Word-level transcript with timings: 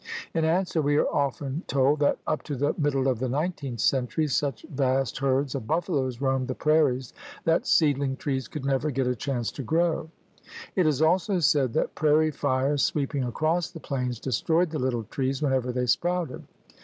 In 0.33 0.43
answer 0.45 0.81
we 0.81 0.97
are 0.97 1.05
often 1.09 1.61
told 1.67 1.99
that 1.99 2.17
up 2.25 2.41
to 2.45 2.55
the 2.55 2.73
middle 2.75 3.07
of 3.07 3.19
the 3.19 3.29
nineteenth 3.29 3.81
centurv 3.81 4.31
such 4.31 4.63
vast 4.71 5.13
THE 5.13 5.21
GARMENT 5.21 5.21
OF 5.21 5.21
VEGETATION 5.21 5.27
109 5.27 5.37
herds 5.37 5.55
of 5.55 5.67
buffaloes 6.17 6.21
roamed 6.21 6.47
the 6.47 6.55
prairies 6.55 7.13
that 7.45 7.65
seedh'ng 7.65 8.17
trees 8.17 8.47
could 8.47 8.65
never 8.65 8.89
get 8.89 9.05
a 9.05 9.15
chance 9.15 9.51
to 9.51 9.61
grow. 9.61 10.09
It 10.75 10.87
is 10.87 11.03
also 11.03 11.37
said 11.37 11.73
that 11.73 11.93
prairie 11.93 12.31
fires 12.31 12.81
sweeping 12.81 13.23
across 13.23 13.69
the 13.69 13.79
plains 13.79 14.19
destroyed 14.19 14.71
the 14.71 14.79
little 14.79 15.03
trees 15.03 15.39
whenever 15.43 15.71
they 15.71 15.85
sprouted. 15.85 16.45